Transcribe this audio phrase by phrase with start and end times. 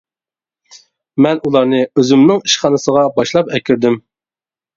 [1.25, 4.01] مەن ئۇلارنى ئۆزۈمنىڭ ئىشخانىسىغا باشلاپ ئەكىردىم.